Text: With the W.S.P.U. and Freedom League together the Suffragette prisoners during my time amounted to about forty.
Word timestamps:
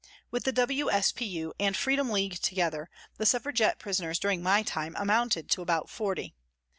With 0.31 0.45
the 0.45 0.51
W.S.P.U. 0.51 1.53
and 1.59 1.77
Freedom 1.77 2.09
League 2.09 2.39
together 2.41 2.89
the 3.19 3.25
Suffragette 3.27 3.77
prisoners 3.77 4.17
during 4.17 4.41
my 4.41 4.63
time 4.63 4.95
amounted 4.97 5.47
to 5.51 5.61
about 5.61 5.91
forty. 5.91 6.33